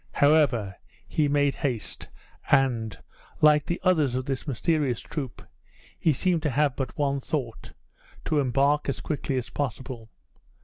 [0.13, 0.77] However,
[1.07, 2.07] he made haste,
[2.49, 2.97] and,
[3.39, 5.43] like the others of this mysterious troop,
[5.99, 7.73] he seemed to have but one thought
[8.25, 10.09] to embark as quickly as possible.